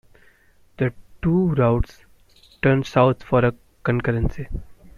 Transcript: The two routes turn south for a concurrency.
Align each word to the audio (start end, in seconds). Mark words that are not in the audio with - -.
The 0.77 0.93
two 1.21 1.49
routes 1.51 2.03
turn 2.63 2.83
south 2.83 3.21
for 3.21 3.45
a 3.45 3.53
concurrency. 3.85 4.47